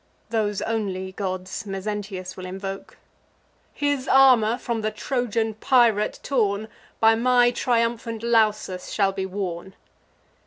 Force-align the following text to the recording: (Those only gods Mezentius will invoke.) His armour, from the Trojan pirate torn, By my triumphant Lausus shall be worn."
(Those 0.31 0.63
only 0.63 1.11
gods 1.11 1.67
Mezentius 1.67 2.35
will 2.35 2.47
invoke.) 2.47 2.97
His 3.71 4.07
armour, 4.07 4.57
from 4.57 4.81
the 4.81 4.89
Trojan 4.89 5.53
pirate 5.53 6.19
torn, 6.23 6.69
By 6.99 7.13
my 7.13 7.51
triumphant 7.51 8.23
Lausus 8.23 8.89
shall 8.91 9.11
be 9.11 9.27
worn." 9.27 9.75